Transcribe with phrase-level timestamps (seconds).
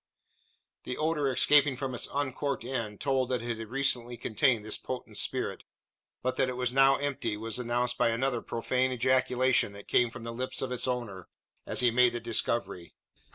[0.83, 5.15] The odour escaping from its uncorked end told that it had recently contained this potent
[5.15, 5.63] spirit;
[6.23, 10.23] but that it was now empty, was announced by another profane ejaculation that came from
[10.23, 11.27] the lips of its owner,
[11.67, 12.95] as he made the discovery.